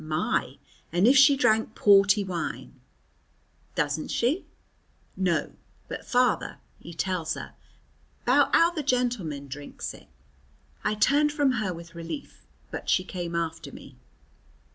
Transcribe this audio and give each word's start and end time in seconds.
"My! 0.03 0.57
And 0.91 1.07
if 1.07 1.15
she 1.15 1.37
drank 1.37 1.75
porty 1.75 2.25
wine." 2.25 2.81
"Doesn't 3.75 4.07
she?" 4.07 4.47
"No. 5.15 5.51
But 5.87 6.07
father, 6.07 6.57
he 6.79 6.91
tells 6.91 7.35
her 7.35 7.53
'bout 8.25 8.55
how 8.55 8.71
the 8.71 8.81
gentlemen 8.81 9.47
drinks 9.47 9.93
it." 9.93 10.07
I 10.83 10.95
turned 10.95 11.31
from 11.31 11.51
her 11.51 11.71
with 11.71 11.93
relief, 11.93 12.47
but 12.71 12.89
she 12.89 13.03
came 13.03 13.35
after 13.35 13.71
me. 13.71 13.95